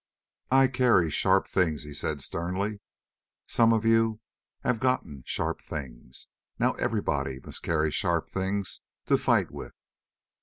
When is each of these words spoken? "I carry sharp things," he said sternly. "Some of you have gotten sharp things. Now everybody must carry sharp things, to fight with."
"I 0.49 0.65
carry 0.67 1.11
sharp 1.11 1.47
things," 1.47 1.83
he 1.83 1.93
said 1.93 2.21
sternly. 2.21 2.79
"Some 3.45 3.71
of 3.71 3.85
you 3.85 4.19
have 4.63 4.79
gotten 4.79 5.21
sharp 5.27 5.61
things. 5.61 6.29
Now 6.57 6.71
everybody 6.73 7.39
must 7.39 7.61
carry 7.61 7.91
sharp 7.91 8.31
things, 8.31 8.81
to 9.05 9.19
fight 9.19 9.51
with." 9.51 9.75